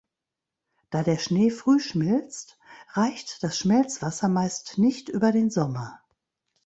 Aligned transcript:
Da 0.89 1.03
der 1.03 1.19
Schnee 1.19 1.51
früh 1.51 1.79
schmilzt, 1.79 2.57
reicht 2.93 3.43
das 3.43 3.59
Schmelzwasser 3.59 4.29
meist 4.29 4.79
nicht 4.79 5.09
über 5.09 5.31
den 5.31 5.51
Sommer. 5.51 6.01